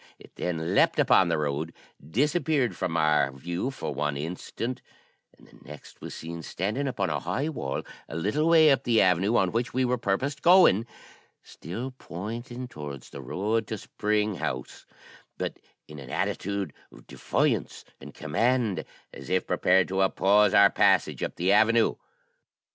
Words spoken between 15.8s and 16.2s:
in an